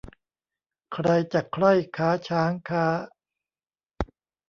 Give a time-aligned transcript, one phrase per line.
[0.93, 2.85] ใครจักใคร่ค้าช้างค้า